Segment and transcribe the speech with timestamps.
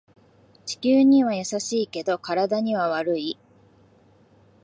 [0.65, 3.37] 地球には優しいけど体には悪い